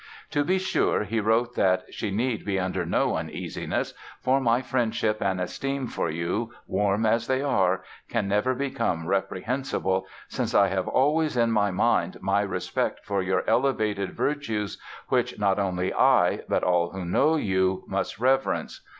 To 0.31 0.43
be 0.43 0.57
sure, 0.57 1.03
he 1.03 1.19
wrote 1.19 1.53
that 1.53 1.83
"she 1.93 2.09
need 2.09 2.43
be 2.43 2.59
under 2.59 2.87
no 2.87 3.17
uneasiness... 3.17 3.93
for 4.19 4.41
my 4.41 4.63
friendship 4.63 5.21
and 5.21 5.39
esteem 5.39 5.85
for 5.85 6.09
you 6.09 6.51
(warm 6.65 7.05
as 7.05 7.27
they 7.27 7.43
are) 7.43 7.83
can 8.09 8.27
never 8.27 8.55
become 8.55 9.05
reprehensible 9.05 10.07
since 10.27 10.55
I 10.55 10.69
have 10.69 10.87
always 10.87 11.37
in 11.37 11.51
my 11.51 11.69
mind 11.69 12.17
my 12.19 12.41
respect 12.41 13.05
for 13.05 13.21
your 13.21 13.47
elevated 13.47 14.13
virtues, 14.13 14.81
which 15.09 15.37
not 15.37 15.59
only 15.59 15.93
I, 15.93 16.45
but 16.49 16.63
all 16.63 16.89
who 16.93 17.05
know 17.05 17.35
you 17.35 17.83
must 17.87 18.17
reverence.... 18.19 18.81